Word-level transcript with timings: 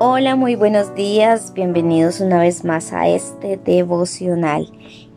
Hola, 0.00 0.34
muy 0.34 0.56
buenos 0.56 0.92
días, 0.96 1.54
bienvenidos 1.54 2.18
una 2.18 2.40
vez 2.40 2.64
más 2.64 2.92
a 2.92 3.06
este 3.06 3.56
devocional. 3.56 4.68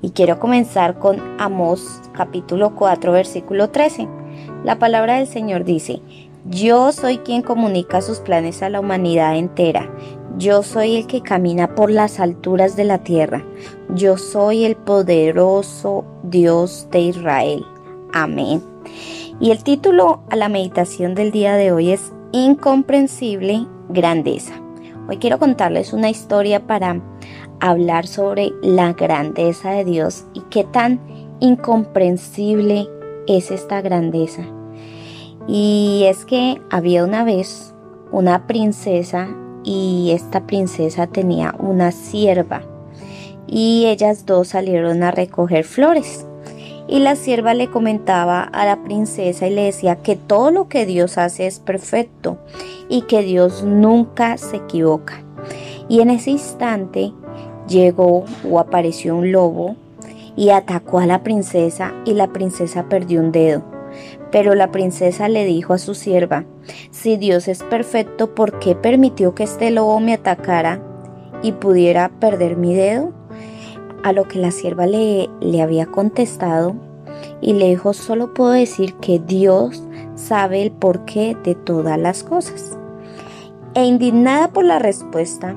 Y 0.03 0.11
quiero 0.11 0.37
comenzar 0.37 0.99
con 0.99 1.19
Amós 1.39 1.99
capítulo 2.13 2.75
4 2.75 3.11
versículo 3.11 3.71
13. 3.71 4.07
La 4.63 4.77
palabra 4.77 5.15
del 5.15 5.25
Señor 5.25 5.63
dice, 5.63 5.99
yo 6.45 6.91
soy 6.91 7.17
quien 7.17 7.41
comunica 7.41 8.03
sus 8.03 8.19
planes 8.19 8.61
a 8.61 8.69
la 8.69 8.79
humanidad 8.79 9.35
entera. 9.35 9.91
Yo 10.37 10.61
soy 10.61 10.97
el 10.97 11.07
que 11.07 11.23
camina 11.23 11.73
por 11.73 11.89
las 11.89 12.19
alturas 12.19 12.75
de 12.75 12.83
la 12.83 12.99
tierra. 12.99 13.43
Yo 13.95 14.19
soy 14.19 14.63
el 14.63 14.75
poderoso 14.75 16.05
Dios 16.21 16.87
de 16.91 16.99
Israel. 16.99 17.65
Amén. 18.13 18.61
Y 19.39 19.49
el 19.49 19.63
título 19.63 20.21
a 20.29 20.35
la 20.35 20.49
meditación 20.49 21.15
del 21.15 21.31
día 21.31 21.55
de 21.55 21.71
hoy 21.71 21.93
es 21.93 22.13
Incomprensible 22.31 23.65
Grandeza. 23.89 24.66
Hoy 25.09 25.17
quiero 25.17 25.39
contarles 25.39 25.93
una 25.93 26.09
historia 26.09 26.67
para 26.67 27.01
hablar 27.61 28.07
sobre 28.07 28.51
la 28.61 28.91
grandeza 28.91 29.71
de 29.71 29.85
Dios 29.85 30.25
y 30.33 30.41
qué 30.49 30.65
tan 30.65 30.99
incomprensible 31.39 32.89
es 33.25 33.51
esta 33.51 33.81
grandeza. 33.81 34.43
Y 35.47 36.03
es 36.07 36.25
que 36.25 36.61
había 36.69 37.05
una 37.05 37.23
vez 37.23 37.73
una 38.11 38.47
princesa 38.47 39.29
y 39.63 40.11
esta 40.11 40.45
princesa 40.45 41.07
tenía 41.07 41.55
una 41.57 41.91
sierva 41.91 42.63
y 43.47 43.85
ellas 43.85 44.25
dos 44.25 44.49
salieron 44.49 45.03
a 45.03 45.11
recoger 45.11 45.63
flores. 45.63 46.26
Y 46.87 46.99
la 46.99 47.15
sierva 47.15 47.53
le 47.53 47.69
comentaba 47.69 48.41
a 48.41 48.65
la 48.65 48.83
princesa 48.83 49.47
y 49.47 49.53
le 49.53 49.63
decía 49.63 49.97
que 49.97 50.15
todo 50.15 50.51
lo 50.51 50.69
que 50.69 50.85
Dios 50.85 51.17
hace 51.17 51.45
es 51.45 51.59
perfecto 51.59 52.37
y 52.87 53.01
que 53.03 53.21
Dios 53.23 53.63
nunca 53.63 54.37
se 54.37 54.57
equivoca. 54.57 55.21
Y 55.89 56.01
en 56.01 56.09
ese 56.09 56.31
instante 56.31 57.13
llegó 57.67 58.25
o 58.49 58.59
apareció 58.59 59.15
un 59.15 59.31
lobo 59.31 59.75
y 60.37 60.49
atacó 60.49 60.99
a 60.99 61.05
la 61.05 61.23
princesa 61.23 61.93
y 62.05 62.13
la 62.13 62.27
princesa 62.27 62.87
perdió 62.87 63.19
un 63.19 63.31
dedo. 63.31 63.63
Pero 64.31 64.55
la 64.55 64.71
princesa 64.71 65.27
le 65.27 65.45
dijo 65.45 65.73
a 65.73 65.77
su 65.79 65.95
sierva, 65.95 66.45
si 66.91 67.17
Dios 67.17 67.47
es 67.47 67.63
perfecto, 67.63 68.35
¿por 68.35 68.59
qué 68.59 68.75
permitió 68.75 69.33
que 69.33 69.43
este 69.43 69.71
lobo 69.71 69.99
me 69.99 70.13
atacara 70.13 70.81
y 71.41 71.53
pudiera 71.53 72.09
perder 72.19 72.55
mi 72.57 72.73
dedo? 72.73 73.16
A 74.03 74.13
lo 74.13 74.27
que 74.27 74.39
la 74.39 74.51
sierva 74.51 74.85
le, 74.85 75.29
le 75.41 75.61
había 75.61 75.85
contestado 75.85 76.75
y 77.41 77.53
le 77.53 77.69
dijo, 77.69 77.93
solo 77.93 78.33
puedo 78.33 78.51
decir 78.51 78.95
que 78.95 79.19
Dios 79.19 79.83
sabe 80.15 80.61
el 80.61 80.71
porqué 80.71 81.35
de 81.43 81.55
todas 81.55 81.99
las 81.99 82.23
cosas. 82.23 82.77
E 83.73 83.85
indignada 83.85 84.49
por 84.49 84.65
la 84.65 84.79
respuesta, 84.79 85.55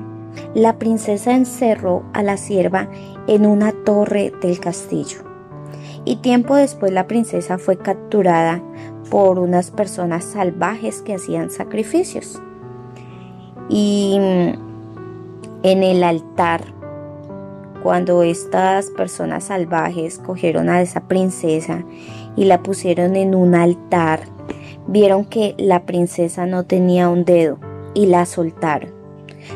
la 0.53 0.77
princesa 0.77 1.33
encerró 1.33 2.03
a 2.13 2.23
la 2.23 2.37
sierva 2.37 2.89
en 3.27 3.45
una 3.45 3.71
torre 3.71 4.31
del 4.41 4.59
castillo. 4.59 5.19
Y 6.05 6.17
tiempo 6.17 6.55
después 6.55 6.91
la 6.91 7.07
princesa 7.07 7.57
fue 7.57 7.77
capturada 7.77 8.61
por 9.09 9.39
unas 9.39 9.71
personas 9.71 10.23
salvajes 10.23 11.01
que 11.01 11.15
hacían 11.15 11.51
sacrificios. 11.51 12.41
Y 13.69 14.15
en 14.17 15.83
el 15.83 16.03
altar, 16.03 16.61
cuando 17.83 18.23
estas 18.23 18.89
personas 18.91 19.45
salvajes 19.45 20.19
cogieron 20.19 20.69
a 20.69 20.81
esa 20.81 21.07
princesa 21.07 21.83
y 22.35 22.45
la 22.45 22.61
pusieron 22.63 23.15
en 23.15 23.35
un 23.35 23.55
altar, 23.55 24.21
vieron 24.87 25.25
que 25.25 25.55
la 25.57 25.85
princesa 25.85 26.45
no 26.45 26.63
tenía 26.65 27.09
un 27.09 27.25
dedo 27.25 27.59
y 27.93 28.05
la 28.05 28.25
soltaron. 28.25 28.91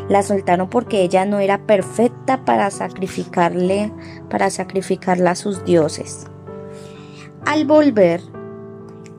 La 0.09 0.23
soltaron 0.23 0.69
porque 0.69 1.01
ella 1.01 1.25
no 1.25 1.39
era 1.39 1.59
perfecta 1.59 2.43
para 2.43 2.71
sacrificarle, 2.71 3.91
para 4.29 4.49
sacrificarla 4.49 5.31
a 5.31 5.35
sus 5.35 5.63
dioses. 5.63 6.27
Al 7.45 7.65
volver, 7.65 8.21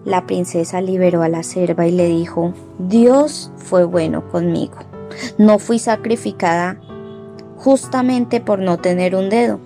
la 0.05 0.27
princesa 0.27 0.81
liberó 0.81 1.23
a 1.23 1.29
la 1.29 1.43
serva 1.43 1.87
y 1.87 1.93
le 1.93 2.07
dijo, 2.07 2.53
Dios 2.79 3.53
fue 3.57 3.85
bueno 3.85 4.29
conmigo. 4.29 4.79
No 5.39 5.59
fui 5.59 5.79
sacrificada 5.79 6.81
justamente 7.57 8.41
por 8.41 8.59
no 8.59 8.79
tener 8.79 9.15
un 9.15 9.29
dedo. 9.29 9.59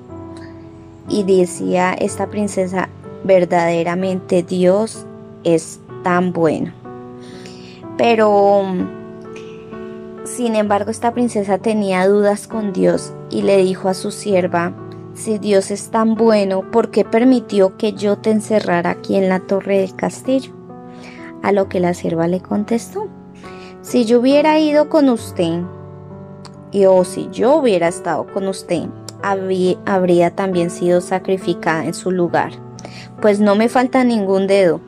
Y 1.08 1.24
decía 1.24 1.92
esta 1.92 2.28
princesa, 2.28 2.88
verdaderamente 3.24 4.42
Dios 4.42 5.06
es 5.44 5.80
tan 6.02 6.32
bueno. 6.32 6.72
Pero 7.96 8.64
sin 10.24 10.54
embargo, 10.54 10.90
esta 10.90 11.12
princesa 11.12 11.58
tenía 11.58 12.06
dudas 12.06 12.46
con 12.46 12.72
Dios 12.72 13.12
y 13.30 13.42
le 13.42 13.58
dijo 13.58 13.88
a 13.88 13.94
su 13.94 14.10
sierva, 14.10 14.72
si 15.12 15.38
Dios 15.38 15.70
es 15.70 15.90
tan 15.90 16.14
bueno, 16.14 16.70
¿por 16.70 16.90
qué 16.90 17.04
permitió 17.04 17.76
que 17.76 17.92
yo 17.92 18.16
te 18.16 18.30
encerrara 18.30 18.90
aquí 18.90 19.16
en 19.16 19.28
la 19.28 19.40
torre 19.40 19.80
del 19.80 19.94
castillo? 19.96 20.52
A 21.42 21.52
lo 21.52 21.68
que 21.68 21.80
la 21.80 21.94
sierva 21.94 22.28
le 22.28 22.40
contestó, 22.40 23.08
si 23.82 24.04
yo 24.04 24.20
hubiera 24.20 24.58
ido 24.58 24.88
con 24.88 25.08
usted, 25.08 25.62
y 26.72 26.84
o 26.86 27.04
si 27.04 27.28
yo 27.32 27.56
hubiera 27.56 27.88
estado 27.88 28.26
con 28.26 28.48
usted, 28.48 28.86
habría 29.22 30.30
también 30.30 30.70
sido 30.70 31.00
sacrificada 31.00 31.84
en 31.84 31.94
su 31.94 32.10
lugar, 32.10 32.52
pues 33.20 33.40
no 33.40 33.54
me 33.54 33.68
falta 33.68 34.04
ningún 34.04 34.46
dedo, 34.46 34.80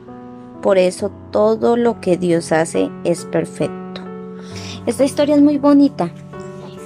por 0.61 0.77
eso 0.77 1.11
todo 1.31 1.77
lo 1.77 1.99
que 1.99 2.17
Dios 2.17 2.51
hace 2.51 2.89
es 3.03 3.25
perfecto. 3.25 4.01
Esta 4.85 5.03
historia 5.03 5.35
es 5.35 5.41
muy 5.41 5.57
bonita 5.57 6.09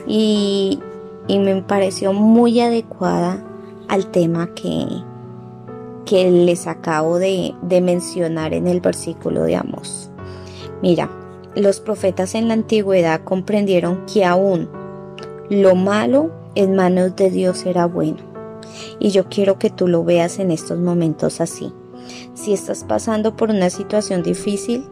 y, 0.05 0.79
me 1.27 1.61
pareció 1.61 2.13
muy 2.13 2.59
adecuada 2.61 3.43
al 3.87 4.07
tema 4.07 4.53
que, 4.55 4.85
que 6.05 6.31
les 6.31 6.67
acabo 6.67 7.19
de, 7.19 7.53
de 7.61 7.81
mencionar 7.81 8.53
en 8.53 8.67
el 8.67 8.81
versículo 8.81 9.43
de 9.43 9.55
Amos. 9.55 10.09
Mira, 10.81 11.09
los 11.55 11.79
profetas 11.79 12.35
en 12.35 12.47
la 12.47 12.53
antigüedad 12.53 13.21
comprendieron 13.23 14.05
que 14.05 14.23
aún 14.23 14.69
lo 15.49 15.75
malo 15.75 16.31
en 16.55 16.75
manos 16.75 17.15
de 17.15 17.29
Dios 17.29 17.65
era 17.65 17.85
bueno. 17.85 18.17
Y 18.99 19.11
yo 19.11 19.29
quiero 19.29 19.57
que 19.59 19.69
tú 19.69 19.87
lo 19.87 20.03
veas 20.03 20.39
en 20.39 20.51
estos 20.51 20.79
momentos 20.79 21.39
así. 21.39 21.73
Si 22.33 22.53
estás 22.53 22.83
pasando 22.83 23.35
por 23.35 23.49
una 23.49 23.69
situación 23.69 24.23
difícil, 24.23 24.85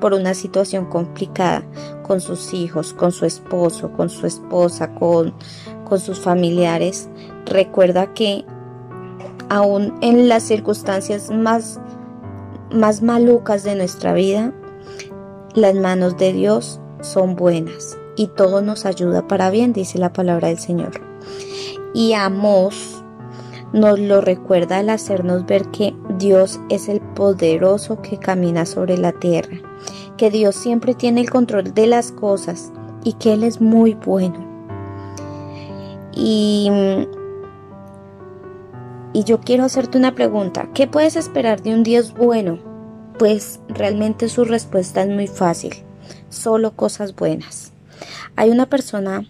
por 0.00 0.14
una 0.14 0.34
situación 0.34 0.86
complicada 0.86 1.64
con 2.02 2.20
sus 2.20 2.54
hijos, 2.54 2.92
con 2.92 3.12
su 3.12 3.24
esposo, 3.26 3.92
con 3.92 4.08
su 4.08 4.26
esposa, 4.26 4.94
con, 4.94 5.34
con 5.84 6.00
sus 6.00 6.20
familiares, 6.20 7.08
recuerda 7.46 8.14
que 8.14 8.44
aún 9.48 9.94
en 10.00 10.28
las 10.28 10.42
circunstancias 10.42 11.30
más, 11.30 11.80
más 12.70 13.02
malucas 13.02 13.64
de 13.64 13.74
nuestra 13.74 14.12
vida, 14.12 14.52
las 15.54 15.74
manos 15.74 16.16
de 16.16 16.32
Dios 16.32 16.80
son 17.00 17.36
buenas 17.36 17.96
y 18.16 18.28
todo 18.28 18.62
nos 18.62 18.86
ayuda 18.86 19.28
para 19.28 19.50
bien, 19.50 19.72
dice 19.72 19.98
la 19.98 20.12
palabra 20.12 20.48
del 20.48 20.58
Señor. 20.58 21.00
Y 21.94 22.14
Amos 22.14 23.02
nos 23.72 23.98
lo 23.98 24.20
recuerda 24.20 24.78
al 24.78 24.90
hacernos 24.90 25.46
ver 25.46 25.66
que 25.70 25.94
Dios 26.18 26.60
es 26.68 26.88
el 26.88 27.00
poderoso 27.00 28.00
que 28.00 28.18
camina 28.18 28.64
sobre 28.64 28.96
la 28.96 29.12
tierra 29.12 29.58
que 30.16 30.30
Dios 30.30 30.56
siempre 30.56 30.94
tiene 30.94 31.20
el 31.20 31.30
control 31.30 31.74
de 31.74 31.86
las 31.86 32.12
cosas 32.12 32.72
y 33.04 33.14
que 33.14 33.34
Él 33.34 33.44
es 33.44 33.60
muy 33.60 33.94
bueno. 33.94 34.44
Y, 36.14 36.70
y 39.12 39.24
yo 39.24 39.40
quiero 39.40 39.64
hacerte 39.64 39.98
una 39.98 40.14
pregunta. 40.14 40.70
¿Qué 40.74 40.86
puedes 40.86 41.16
esperar 41.16 41.62
de 41.62 41.74
un 41.74 41.82
Dios 41.82 42.14
bueno? 42.14 42.58
Pues 43.18 43.60
realmente 43.68 44.28
su 44.28 44.44
respuesta 44.44 45.02
es 45.02 45.08
muy 45.08 45.26
fácil. 45.26 45.74
Solo 46.30 46.72
cosas 46.72 47.14
buenas. 47.14 47.72
Hay 48.36 48.50
una 48.50 48.66
persona 48.66 49.26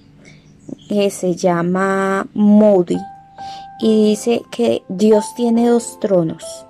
que 0.89 1.11
se 1.11 1.35
llama 1.35 2.27
Moody 2.35 2.99
y 3.81 4.11
dice 4.11 4.43
que 4.51 4.83
Dios 4.89 5.35
tiene 5.37 5.69
dos 5.69 5.99
tronos 6.01 6.67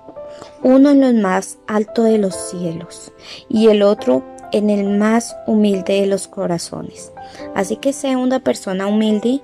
uno 0.63 0.91
en 0.91 1.01
lo 1.01 1.21
más 1.21 1.57
alto 1.67 2.03
de 2.03 2.17
los 2.17 2.35
cielos 2.35 3.11
y 3.49 3.67
el 3.67 3.83
otro 3.83 4.23
en 4.51 4.69
el 4.69 4.97
más 4.97 5.35
humilde 5.45 6.01
de 6.01 6.07
los 6.07 6.27
corazones. 6.27 7.11
Así 7.55 7.77
que 7.77 7.93
sea 7.93 8.17
una 8.17 8.39
persona 8.39 8.87
humilde 8.87 9.41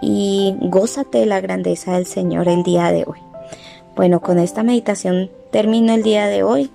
y 0.00 0.54
gózate 0.60 1.18
de 1.18 1.26
la 1.26 1.40
grandeza 1.40 1.94
del 1.94 2.06
Señor 2.06 2.48
el 2.48 2.62
día 2.62 2.90
de 2.90 3.04
hoy. 3.06 3.18
Bueno, 3.94 4.20
con 4.20 4.38
esta 4.38 4.62
meditación 4.62 5.30
termino 5.50 5.94
el 5.94 6.02
día 6.02 6.26
de 6.26 6.42
hoy. 6.42 6.70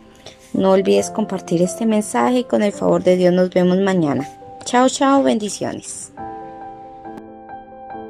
No 0.54 0.72
olvides 0.72 1.10
compartir 1.12 1.62
este 1.62 1.86
mensaje 1.86 2.40
y 2.40 2.44
con 2.44 2.64
el 2.64 2.72
favor 2.72 3.04
de 3.04 3.18
Dios 3.18 3.34
nos 3.34 3.50
vemos 3.50 3.78
mañana. 3.80 4.28
Chao, 4.68 4.90
chao, 4.90 5.24
bendiciones. 5.24 6.12